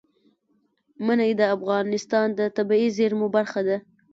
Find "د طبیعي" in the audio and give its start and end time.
2.39-2.89